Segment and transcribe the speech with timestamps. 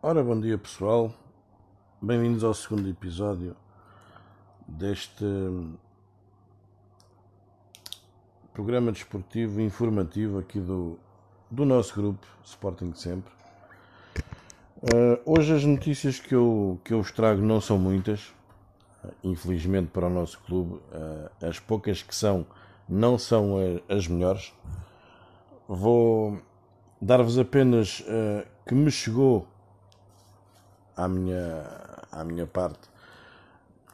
[0.00, 1.12] Ora, bom dia pessoal,
[2.00, 3.56] bem-vindos ao segundo episódio
[4.64, 5.24] deste
[8.54, 10.96] programa desportivo informativo aqui do,
[11.50, 13.32] do nosso grupo Sporting Sempre.
[14.76, 18.32] Uh, hoje as notícias que eu, que eu vos trago não são muitas,
[19.24, 22.46] infelizmente para o nosso clube, uh, as poucas que são
[22.88, 23.56] não são
[23.88, 24.54] as melhores.
[25.66, 26.40] Vou
[27.02, 29.44] dar-vos apenas uh, que me chegou
[30.98, 31.64] à minha,
[32.10, 32.88] à minha parte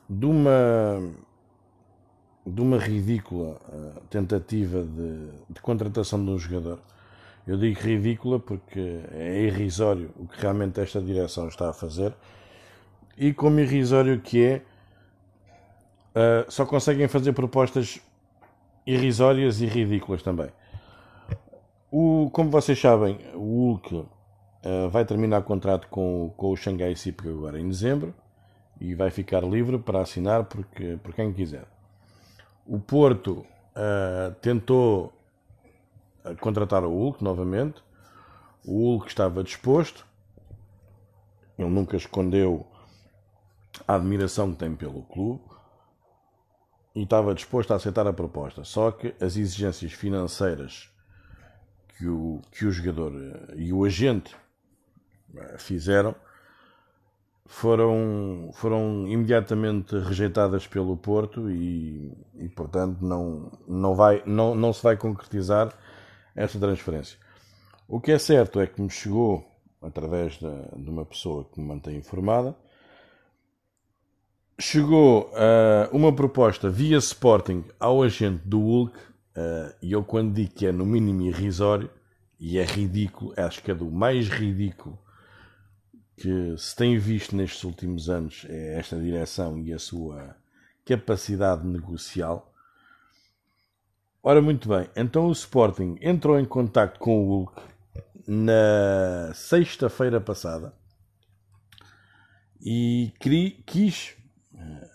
[0.08, 1.12] de uma,
[2.46, 6.80] de uma ridícula uh, tentativa de, de contratação de um jogador.
[7.46, 12.14] Eu digo ridícula porque é irrisório o que realmente esta direção está a fazer.
[13.18, 14.62] E como irrisório que é,
[16.14, 18.00] uh, só conseguem fazer propostas
[18.86, 20.48] irrisórias e ridículas também.
[21.90, 24.04] O, como vocês sabem, o Hulk
[24.64, 28.14] Uh, vai terminar o contrato com, com o Xangai SIP agora em dezembro
[28.80, 31.66] e vai ficar livre para assinar porque, por quem quiser.
[32.66, 33.44] O Porto
[33.76, 35.12] uh, tentou
[36.24, 37.82] eh, contratar o Hulk novamente.
[38.66, 40.06] O Hulk estava disposto.
[41.58, 42.66] Ele nunca escondeu
[43.86, 45.42] a admiração que tem pelo clube
[46.94, 48.64] e estava disposto a aceitar a proposta.
[48.64, 50.90] Só que as exigências financeiras
[51.98, 53.12] que o, que o jogador
[53.56, 54.34] e o agente
[55.58, 56.14] fizeram
[57.46, 64.82] foram, foram imediatamente rejeitadas pelo Porto e, e portanto não, não, vai, não, não se
[64.82, 65.72] vai concretizar
[66.34, 67.18] essa transferência.
[67.86, 69.46] O que é certo é que me chegou,
[69.82, 72.56] através de, de uma pessoa que me mantém informada,
[74.58, 80.54] chegou uh, uma proposta via Sporting ao agente do Hulk, uh, e eu quando digo
[80.54, 81.90] que é no mínimo irrisório,
[82.40, 84.98] e é ridículo, acho que é do mais ridículo
[86.16, 90.36] que se tem visto nestes últimos anos é esta direção e a sua
[90.84, 92.52] capacidade negocial.
[94.22, 97.62] Ora, muito bem, então o Sporting entrou em contato com o Hulk
[98.26, 100.72] na sexta-feira passada
[102.58, 103.12] e
[103.66, 104.16] quis,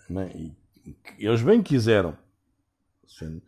[0.08, 0.56] né, e
[1.18, 2.18] eles bem quiseram,
[3.06, 3.40] sendo,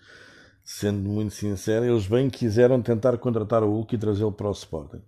[0.63, 5.03] sendo muito sincero, eles bem quiseram tentar contratar o Hulk e trazê-lo para o Sporting.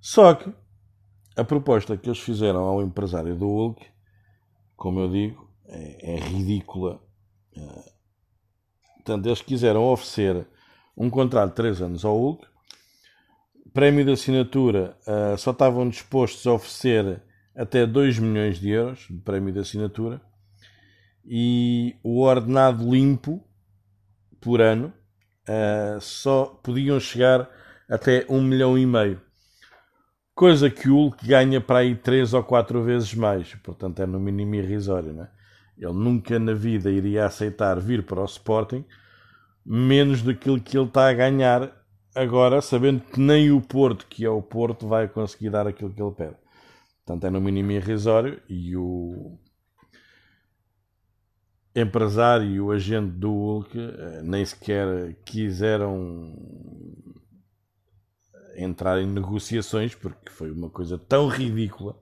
[0.00, 0.54] Só que
[1.40, 3.86] a proposta que eles fizeram ao empresário do Hulk,
[4.76, 7.00] como eu digo, é, é ridícula.
[7.56, 7.92] É,
[8.96, 10.46] portanto, eles quiseram oferecer
[10.96, 12.46] um contrato de 3 anos ao Hulk,
[13.72, 17.22] prémio de assinatura uh, só estavam dispostos a oferecer
[17.54, 20.20] até 2 milhões de euros de prémio de assinatura
[21.24, 23.42] e o ordenado limpo
[24.40, 24.92] por ano
[25.48, 27.48] uh, só podiam chegar
[27.88, 29.20] até 1 milhão e meio
[30.40, 34.18] coisa que o Hulk ganha para aí três ou quatro vezes mais, portanto é no
[34.18, 35.28] mínimo irrisório, né?
[35.76, 38.82] Ele nunca na vida iria aceitar vir para o Sporting
[39.62, 41.70] menos daquilo que ele está a ganhar
[42.14, 46.00] agora, sabendo que nem o Porto, que é o Porto, vai conseguir dar aquilo que
[46.00, 46.36] ele pede.
[47.04, 49.38] Portanto, é no mínimo irrisório e o
[51.76, 56.34] empresário e o agente do Hulk eh, nem sequer quiseram
[58.56, 61.96] entrar em negociações, porque foi uma coisa tão ridícula,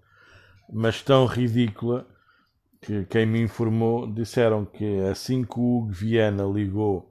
[0.72, 2.06] mas tão ridícula,
[2.81, 7.10] que quem me informou disseram que assim que o Hugo Viana ligou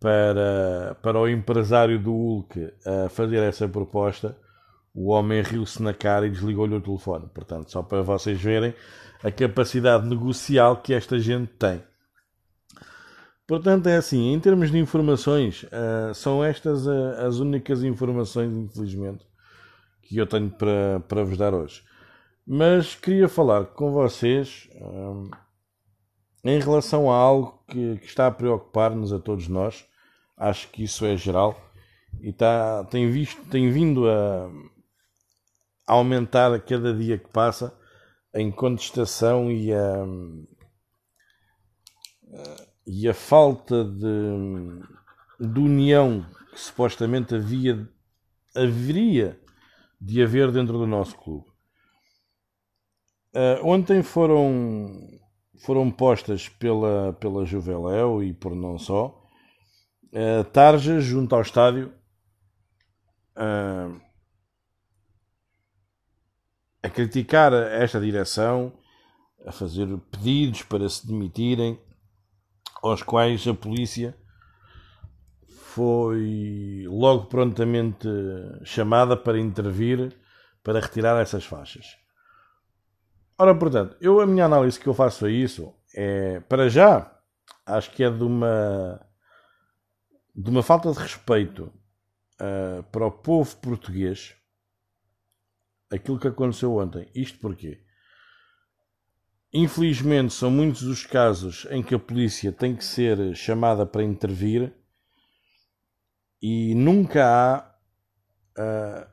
[0.00, 4.36] para, para o empresário do Hulk a fazer essa proposta,
[4.94, 7.28] o homem riu-se na cara e desligou-lhe o telefone.
[7.32, 8.74] Portanto, só para vocês verem
[9.22, 11.82] a capacidade negocial que esta gente tem.
[13.48, 19.26] Portanto, é assim, em termos de informações, uh, são estas uh, as únicas informações, infelizmente,
[20.02, 21.82] que eu tenho para, para vos dar hoje.
[22.46, 25.30] Mas queria falar com vocês uh,
[26.44, 29.86] em relação a algo que, que está a preocupar-nos a todos nós.
[30.36, 31.58] Acho que isso é geral
[32.20, 34.46] e está, tem, visto, tem vindo a,
[35.86, 37.74] a aumentar a cada dia que passa
[38.34, 40.04] em contestação e a
[42.88, 47.86] e a falta de, de união que supostamente havia,
[48.56, 49.38] haveria
[50.00, 51.46] de haver dentro do nosso clube.
[53.34, 54.88] Uh, ontem foram,
[55.66, 59.22] foram postas pela, pela Juveléu e por não só
[60.04, 61.92] uh, tarjas junto ao estádio
[63.36, 64.00] uh,
[66.82, 68.72] a criticar esta direção,
[69.44, 71.78] a fazer pedidos para se demitirem
[72.82, 74.16] aos quais a polícia
[75.46, 78.08] foi logo prontamente
[78.64, 80.16] chamada para intervir
[80.62, 81.96] para retirar essas faixas.
[83.38, 87.16] Ora, portanto, eu, a minha análise que eu faço a isso é, para já,
[87.64, 89.00] acho que é de uma,
[90.34, 91.72] de uma falta de respeito
[92.40, 94.34] uh, para o povo português
[95.90, 97.08] aquilo que aconteceu ontem.
[97.14, 97.80] Isto porquê?
[99.52, 104.72] Infelizmente, são muitos os casos em que a polícia tem que ser chamada para intervir
[106.40, 107.74] e nunca há
[108.58, 109.08] uh,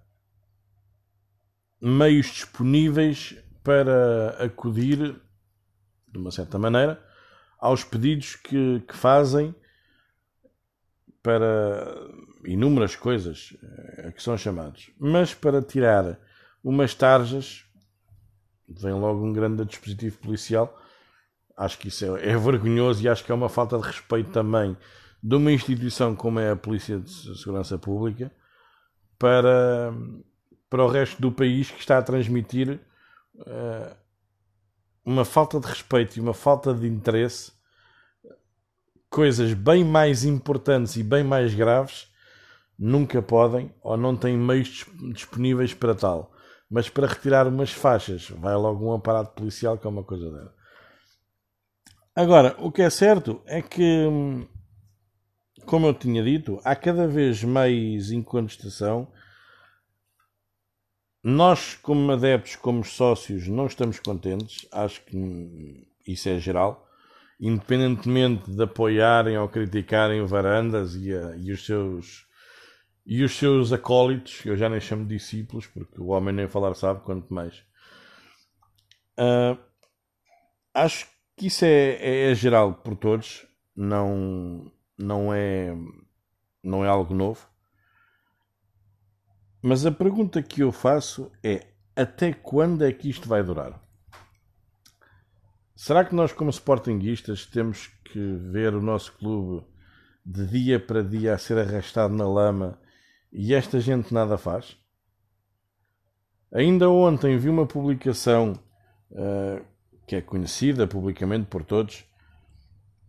[1.79, 5.15] meios disponíveis para acudir,
[6.07, 7.03] de uma certa maneira,
[7.57, 9.55] aos pedidos que, que fazem
[11.23, 11.95] para
[12.43, 13.57] inúmeras coisas
[14.05, 16.19] a que são chamados, mas para tirar
[16.63, 17.64] umas tarjas
[18.67, 20.79] vem logo um grande dispositivo policial.
[21.55, 24.75] Acho que isso é, é, vergonhoso e acho que é uma falta de respeito também
[25.23, 27.09] de uma instituição como é a Polícia de
[27.39, 28.31] Segurança Pública
[29.17, 29.93] para,
[30.69, 32.79] para o resto do país que está a transmitir
[33.35, 33.95] uh,
[35.03, 37.53] uma falta de respeito e uma falta de interesse,
[39.09, 42.07] coisas bem mais importantes e bem mais graves
[42.77, 46.34] nunca podem ou não têm meios disponíveis para tal
[46.69, 50.53] mas para retirar umas faixas vai logo um aparato policial que é uma coisa dela.
[52.15, 54.07] Agora, o que é certo é que,
[55.65, 59.11] como eu tinha dito, há cada vez mais incontestação.
[61.21, 64.65] Nós, como adeptos, como sócios, não estamos contentes.
[64.71, 66.87] Acho que isso é geral.
[67.37, 72.25] Independentemente de apoiarem ou criticarem o Varandas e, a, e os seus
[73.05, 76.73] e os seus acólitos, eu já nem chamo de discípulos, porque o homem nem falar
[76.73, 77.63] sabe, quanto mais.
[79.17, 79.57] Uh,
[80.73, 81.07] acho
[81.37, 85.75] que isso é, é, é, geral por todos, não, não, é,
[86.63, 87.47] não é algo novo.
[89.61, 93.79] Mas a pergunta que eu faço é: até quando é que isto vai durar?
[95.75, 99.65] Será que nós, como sportinguistas, temos que ver o nosso clube
[100.25, 102.79] de dia para dia a ser arrastado na lama
[103.37, 104.77] e esta gente nada faz?
[106.53, 108.53] Ainda ontem vi uma publicação
[109.11, 109.61] uh,
[110.07, 112.05] que é conhecida publicamente por todos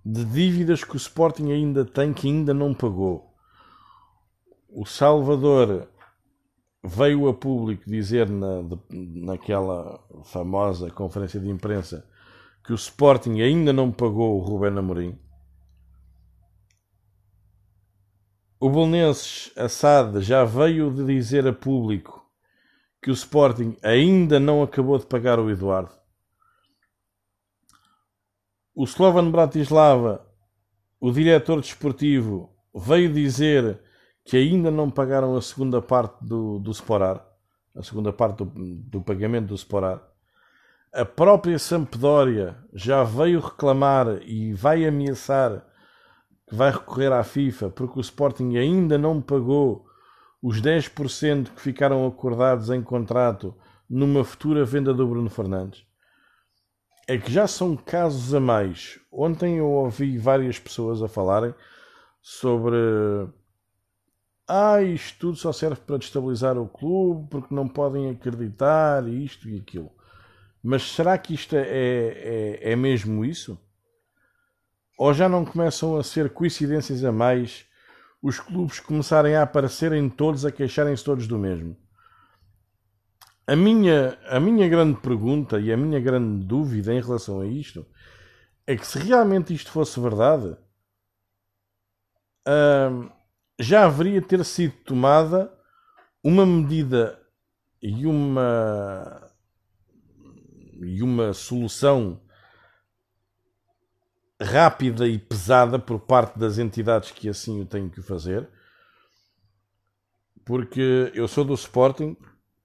[0.04, 3.32] de dívidas que o Sporting ainda tem que ainda não pagou.
[4.68, 5.88] O Salvador
[6.82, 12.04] veio a público dizer na, de, naquela famosa conferência de imprensa
[12.64, 15.16] que o Sporting ainda não pagou o Rubén Amorim.
[18.58, 22.26] O Bolonenses Assad já veio de dizer a público
[23.02, 25.92] que o Sporting ainda não acabou de pagar o Eduardo.
[28.74, 30.26] O Slovan Bratislava,
[30.98, 33.78] o diretor desportivo, veio dizer
[34.24, 37.22] que ainda não pagaram a segunda parte do, do Sporar,
[37.74, 40.02] a segunda parte do, do pagamento do Sporar.
[40.94, 45.62] A própria Sampdoria já veio reclamar e vai ameaçar
[46.48, 49.86] que vai recorrer à FIFA porque o Sporting ainda não pagou
[50.42, 53.54] os 10% que ficaram acordados em contrato
[53.88, 55.84] numa futura venda do Bruno Fernandes.
[57.08, 58.98] É que já são casos a mais.
[59.10, 61.54] Ontem eu ouvi várias pessoas a falarem
[62.20, 62.76] sobre
[64.48, 69.58] ah, isto tudo só serve para destabilizar o clube porque não podem acreditar isto e
[69.58, 69.90] aquilo.
[70.62, 73.58] Mas será que isto é, é, é mesmo isso?
[74.96, 77.66] Ou já não começam a ser coincidências a mais
[78.22, 81.76] os clubes começarem a aparecerem todos, a queixarem-se todos do mesmo?
[83.46, 87.86] A minha, a minha grande pergunta e a minha grande dúvida em relação a isto
[88.66, 90.56] é que se realmente isto fosse verdade,
[92.48, 93.08] hum,
[93.60, 95.52] já haveria ter sido tomada
[96.24, 97.20] uma medida
[97.80, 99.30] e uma
[100.82, 102.20] e uma solução
[104.40, 108.48] rápida e pesada por parte das entidades que assim o têm que fazer,
[110.44, 112.16] porque eu sou do Sporting,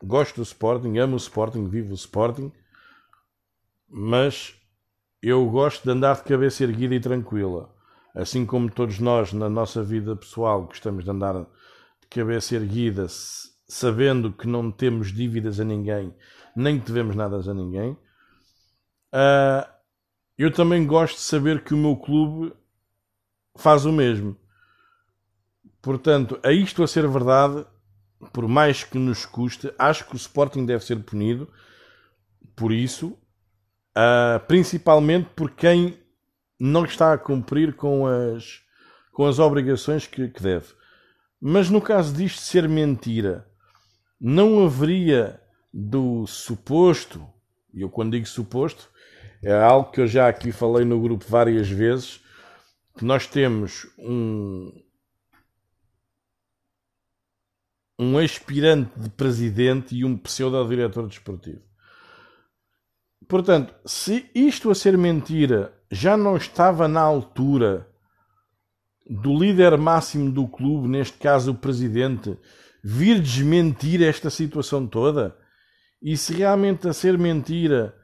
[0.04, 2.52] gosto do Sporting, amo o Sporting, vivo o Sporting,
[3.90, 4.56] mas
[5.22, 7.74] eu gosto de andar de cabeça erguida e tranquila.
[8.14, 13.08] Assim como todos nós, na nossa vida pessoal, gostamos de andar de cabeça erguida,
[13.68, 16.14] sabendo que não temos dívidas a ninguém,
[16.56, 17.92] nem que devemos nada a ninguém.
[19.14, 19.81] Uh,
[20.42, 22.54] eu também gosto de saber que o meu clube
[23.56, 24.36] faz o mesmo.
[25.82, 27.66] Portanto, a isto a ser verdade,
[28.32, 31.52] por mais que nos custe, acho que o Sporting deve ser punido
[32.56, 33.18] por isso,
[33.98, 36.00] uh, principalmente por quem
[36.60, 38.62] não está a cumprir com as,
[39.12, 40.68] com as obrigações que, que deve.
[41.40, 43.48] Mas no caso disto ser mentira,
[44.20, 45.42] não haveria
[45.74, 47.28] do suposto,
[47.74, 48.91] e eu quando digo suposto,
[49.42, 52.22] é algo que eu já aqui falei no grupo várias vezes,
[52.98, 54.72] que nós temos um,
[57.98, 61.62] um aspirante de presidente e um pseudo-diretor desportivo.
[63.28, 67.88] Portanto, se isto a ser mentira já não estava na altura
[69.10, 72.38] do líder máximo do clube, neste caso o presidente,
[72.84, 75.38] vir desmentir esta situação toda?
[76.02, 77.96] E se realmente a ser mentira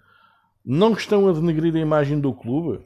[0.69, 2.86] não estão a denegrir a imagem do clube?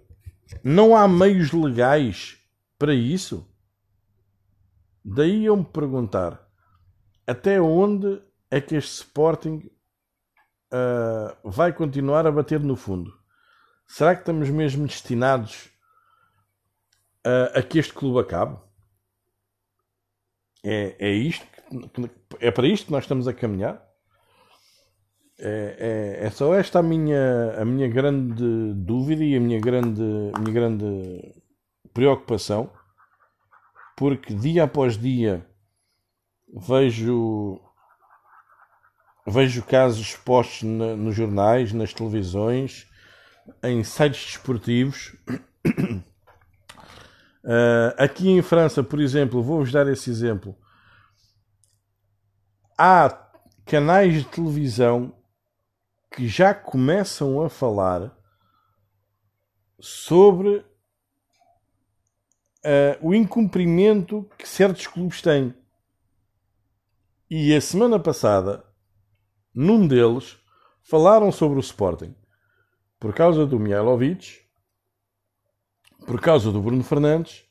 [0.64, 2.38] Não há meios legais
[2.78, 3.52] para isso?
[5.04, 6.48] Daí eu me perguntar
[7.26, 8.22] até onde
[8.52, 9.68] é que este Sporting
[10.72, 13.12] uh, vai continuar a bater no fundo?
[13.88, 15.72] Será que estamos mesmo destinados
[17.26, 18.60] a, a que este clube acabe?
[20.64, 21.48] É, é isto?
[22.40, 23.91] É para isto que nós estamos a caminhar?
[25.44, 30.00] É, é, é, só esta a minha, a minha grande dúvida e a minha grande,
[30.00, 31.34] minha grande
[31.92, 32.72] preocupação,
[33.98, 35.44] porque dia após dia
[36.54, 37.60] vejo
[39.26, 42.88] vejo casos expostos na, nos jornais, nas televisões,
[43.64, 45.16] em sites desportivos.
[47.44, 50.56] Uh, aqui em França, por exemplo, vou-vos dar esse exemplo.
[52.78, 53.28] Há
[53.66, 55.16] canais de televisão
[56.12, 58.16] que já começam a falar
[59.80, 60.58] sobre
[62.66, 65.56] uh, o incumprimento que certos clubes têm.
[67.30, 68.66] E a semana passada,
[69.54, 70.38] num deles,
[70.84, 72.14] falaram sobre o Sporting.
[73.00, 74.42] Por causa do Mihailovic,
[76.06, 77.46] por causa do Bruno Fernandes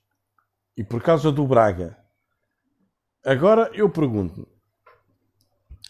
[0.77, 1.99] e por causa do Braga.
[3.25, 4.47] Agora eu pergunto-me: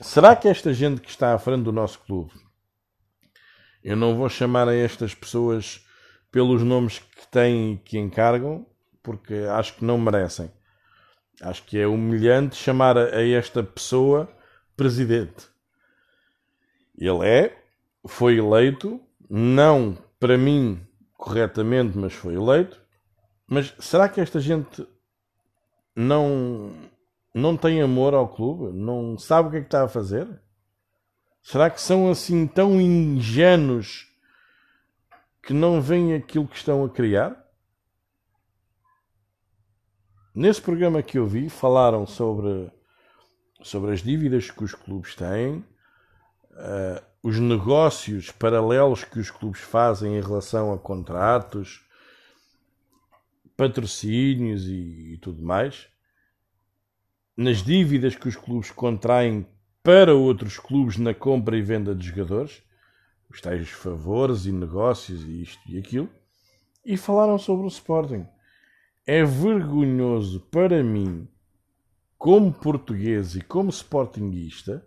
[0.00, 2.32] será que esta gente que está à frente do nosso clube,
[3.82, 5.84] eu não vou chamar a estas pessoas
[6.30, 8.66] pelos nomes que têm e que encargam,
[9.02, 10.50] porque acho que não merecem.
[11.40, 14.28] Acho que é humilhante chamar a esta pessoa
[14.76, 15.48] presidente.
[16.96, 17.58] Ele é,
[18.06, 22.80] foi eleito, não para mim corretamente, mas foi eleito.
[23.46, 24.86] Mas será que esta gente
[25.96, 26.72] não,
[27.34, 28.76] não tem amor ao clube?
[28.76, 30.28] Não sabe o que é que está a fazer?
[31.50, 34.06] Será que são assim tão ingênuos
[35.42, 37.44] que não veem aquilo que estão a criar?
[40.32, 42.70] Nesse programa que eu vi, falaram sobre,
[43.64, 45.56] sobre as dívidas que os clubes têm,
[46.52, 51.84] uh, os negócios paralelos que os clubes fazem em relação a contratos,
[53.56, 55.88] patrocínios e, e tudo mais,
[57.36, 59.44] nas dívidas que os clubes contraem
[59.82, 62.62] para outros clubes na compra e venda de jogadores,
[63.30, 66.10] os tais favores e negócios e isto e aquilo,
[66.84, 68.26] e falaram sobre o Sporting.
[69.06, 71.28] É vergonhoso para mim,
[72.18, 74.86] como português e como sportinguista,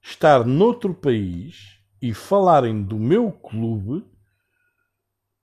[0.00, 4.06] estar noutro país e falarem do meu clube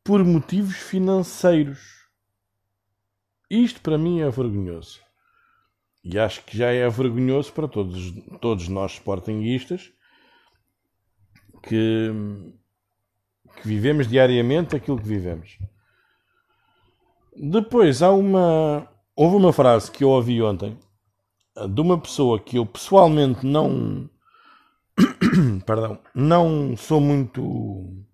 [0.04, 2.08] por motivos financeiros.
[3.50, 5.03] Isto para mim é vergonhoso.
[6.04, 9.92] E acho que já é vergonhoso para todos, todos nós sportinguistas
[11.64, 12.12] que,
[13.56, 15.58] que vivemos diariamente aquilo que vivemos.
[17.36, 18.90] Depois há uma.
[19.16, 20.78] Houve uma frase que eu ouvi ontem
[21.70, 24.10] de uma pessoa que eu pessoalmente não
[25.66, 28.06] perdão, não sou muito.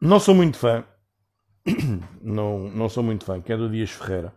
[0.00, 0.84] Não sou muito fã.
[2.22, 4.34] Não, não sou muito fã, que é do Dias Ferreira.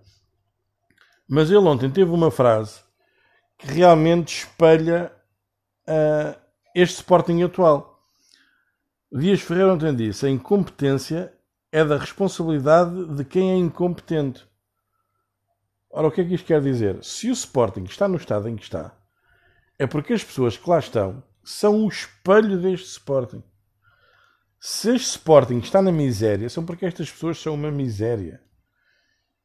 [1.33, 2.81] Mas ele ontem teve uma frase
[3.57, 5.13] que realmente espelha
[5.87, 6.37] uh,
[6.75, 8.05] este Sporting atual.
[9.09, 11.33] Dias Ferreira ontem disse: a incompetência
[11.71, 14.45] é da responsabilidade de quem é incompetente.
[15.89, 17.01] Ora, o que é que isto quer dizer?
[17.01, 18.93] Se o Sporting está no estado em que está,
[19.79, 23.41] é porque as pessoas que lá estão são o espelho deste Sporting.
[24.59, 28.43] Se este Sporting está na miséria, são porque estas pessoas são uma miséria.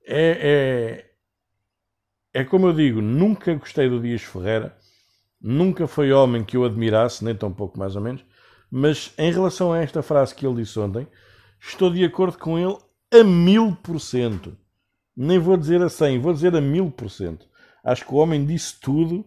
[0.05, 1.07] É,
[2.41, 4.77] é, como eu digo, nunca gostei do Dias Ferreira,
[5.41, 8.25] nunca foi homem que eu admirasse, nem tão pouco mais ou menos,
[8.71, 11.07] mas em relação a esta frase que ele disse ontem,
[11.61, 12.77] estou de acordo com ele
[13.13, 14.57] a mil por cento.
[15.17, 17.47] Nem vou dizer a cem, vou dizer a mil por cento.
[17.83, 19.25] Acho que o homem disse tudo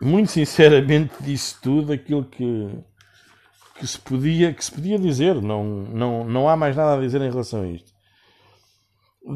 [0.00, 2.70] muito sinceramente disse tudo aquilo que,
[3.78, 5.40] que, se podia, que se podia dizer.
[5.42, 7.92] Não, não, não há mais nada a dizer em relação a isto.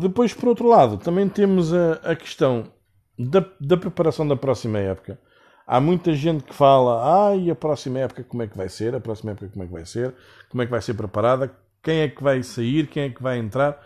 [0.01, 2.73] Depois, por outro lado, também temos a, a questão
[3.19, 5.19] da, da preparação da próxima época.
[5.67, 8.95] Há muita gente que fala, ah, e a próxima época como é que vai ser?
[8.95, 10.15] A próxima época como é que vai ser?
[10.51, 11.55] Como é que vai ser preparada?
[11.83, 12.87] Quem é que vai sair?
[12.87, 13.81] Quem é que vai entrar?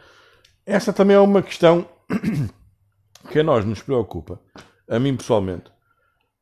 [0.65, 1.89] Essa também é uma questão
[3.31, 4.41] que a nós nos preocupa,
[4.89, 5.71] a mim pessoalmente,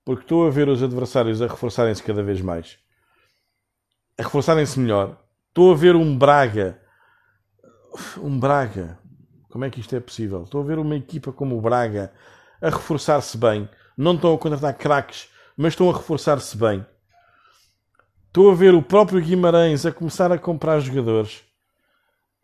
[0.04, 2.78] porque estou a ver os adversários a reforçarem-se cada vez mais,
[4.18, 5.22] a reforçarem-se melhor.
[5.48, 6.80] Estou a ver um Braga,
[8.18, 8.98] um Braga,
[9.56, 10.42] como é que isto é possível?
[10.42, 12.12] Estou a ver uma equipa como o Braga
[12.60, 13.66] a reforçar-se bem.
[13.96, 16.84] Não estão a contratar craques, mas estão a reforçar-se bem.
[18.26, 21.42] Estou a ver o próprio Guimarães a começar a comprar jogadores.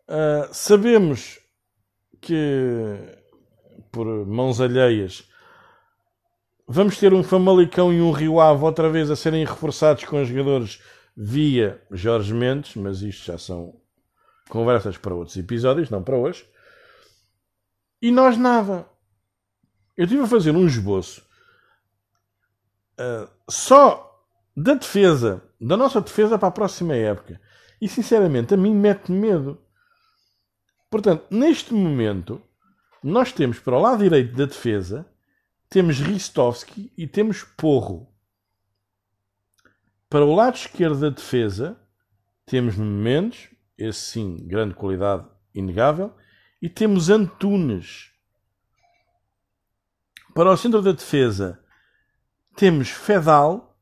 [0.09, 1.39] Uh, sabemos
[2.19, 2.97] que,
[3.91, 5.29] por mãos alheias,
[6.67, 10.81] vamos ter um Famalicão e um Rio Ave outra vez a serem reforçados com jogadores
[11.15, 13.75] via Jorge Mendes, mas isto já são
[14.49, 16.51] conversas para outros episódios, não para hoje.
[18.03, 18.85] E nós nada.
[19.95, 21.25] Eu estive a fazer um esboço
[22.99, 27.39] uh, só da defesa, da nossa defesa para a próxima época.
[27.79, 29.57] E sinceramente, a mim mete medo.
[30.89, 32.41] Portanto, neste momento,
[33.01, 35.09] nós temos para o lado direito da defesa,
[35.69, 38.13] temos Ristovski e temos Porro.
[40.09, 41.79] Para o lado esquerdo da defesa,
[42.45, 46.13] temos Mendes, esse sim, grande qualidade, inegável,
[46.63, 48.09] e temos Antunes.
[50.33, 51.61] Para o centro da defesa,
[52.55, 53.77] temos Fedal,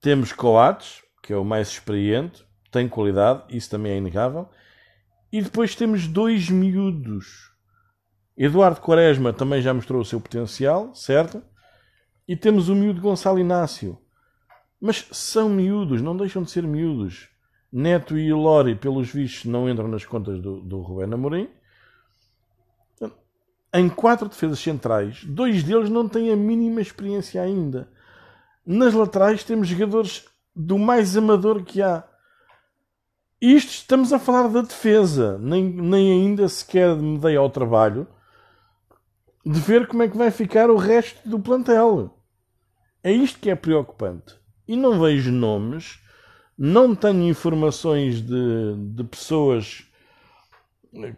[0.00, 4.48] temos Coates, que é o mais experiente, tem qualidade, isso também é inegável,
[5.30, 7.52] e depois temos dois miúdos.
[8.34, 11.42] Eduardo Quaresma também já mostrou o seu potencial, certo?
[12.26, 14.00] E temos o miúdo Gonçalo Inácio.
[14.80, 17.33] Mas são miúdos, não deixam de ser miúdos.
[17.76, 21.48] Neto e Lori, pelos vistos, não entram nas contas do, do Rubén Amorim.
[23.74, 27.88] Em quatro defesas centrais, dois deles não têm a mínima experiência ainda.
[28.64, 32.04] Nas laterais temos jogadores do mais amador que há.
[33.40, 38.06] Isto estamos a falar da defesa, nem, nem ainda sequer me dei ao trabalho
[39.44, 42.16] de ver como é que vai ficar o resto do plantel.
[43.02, 44.36] É isto que é preocupante.
[44.68, 46.03] E não vejo nomes,
[46.56, 49.84] não tenho informações de, de pessoas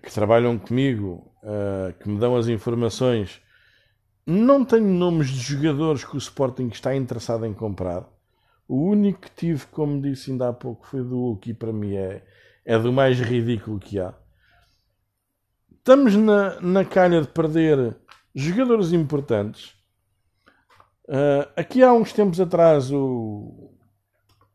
[0.03, 3.41] que trabalham comigo, uh, que me dão as informações.
[4.27, 8.09] Não tenho nomes de jogadores que o Sporting está interessado em comprar.
[8.67, 11.95] O único que tive, como disse ainda há pouco, foi do Hulk e para mim
[11.95, 12.25] é,
[12.65, 14.15] é do mais ridículo que há.
[15.71, 17.97] Estamos na, na calha de perder
[18.35, 19.77] jogadores importantes.
[21.05, 23.66] Uh, aqui há uns tempos atrás, o,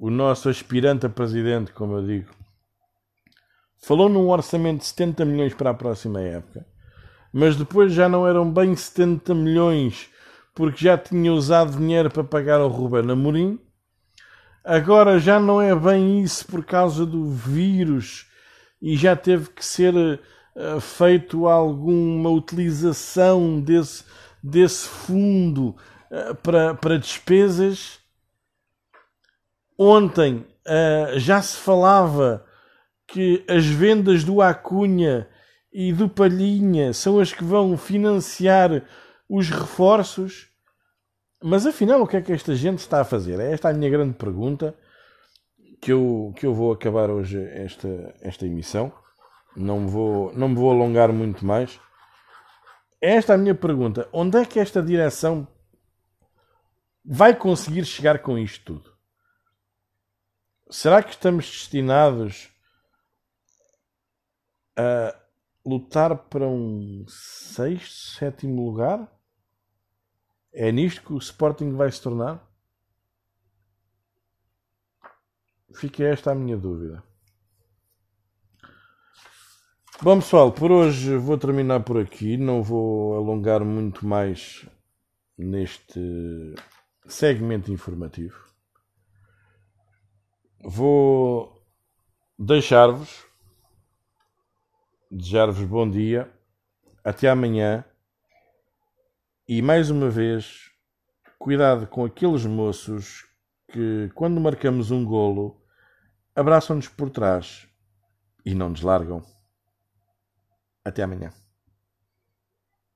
[0.02, 2.32] o nosso aspirante a presidente, como eu digo,
[3.82, 6.66] falou num orçamento de 70 milhões para a próxima época,
[7.32, 10.10] mas depois já não eram bem 70 milhões
[10.54, 13.60] porque já tinha usado dinheiro para pagar ao Ruben Amorim
[14.64, 18.28] Agora já não é bem isso por causa do vírus
[18.80, 24.04] e já teve que ser uh, feito alguma utilização desse,
[24.44, 25.76] desse fundo
[26.12, 28.01] uh, para, para despesas.
[29.84, 32.46] Ontem uh, já se falava
[33.08, 35.28] que as vendas do Acunha
[35.74, 38.84] e do Palhinha são as que vão financiar
[39.28, 40.52] os reforços.
[41.44, 43.40] Mas afinal, o que é que esta gente está a fazer?
[43.40, 44.76] É esta a minha grande pergunta
[45.82, 48.94] que eu, que eu vou acabar hoje esta, esta emissão.
[49.58, 51.80] Não vou, não me vou alongar muito mais.
[53.02, 54.08] É esta a minha pergunta.
[54.14, 55.48] Onde é que esta direção
[57.04, 58.91] vai conseguir chegar com isto tudo?
[60.72, 62.50] Será que estamos destinados
[64.78, 65.14] a
[65.66, 69.06] lutar para um sexto, sétimo lugar?
[70.54, 72.42] É nisto que o Sporting vai se tornar?
[75.76, 77.04] Fica esta a minha dúvida.
[80.02, 82.38] Bom pessoal, por hoje vou terminar por aqui.
[82.38, 84.66] Não vou alongar muito mais
[85.38, 86.00] neste
[87.08, 88.51] segmento informativo.
[90.64, 91.60] Vou
[92.38, 93.26] deixar-vos,
[95.10, 96.32] desejar-vos bom dia.
[97.04, 97.84] Até amanhã
[99.48, 100.72] e mais uma vez,
[101.40, 103.26] cuidado com aqueles moços
[103.70, 105.60] que, quando marcamos um golo,
[106.36, 107.68] abraçam-nos por trás
[108.46, 109.26] e não nos largam.
[110.86, 111.41] Até amanhã.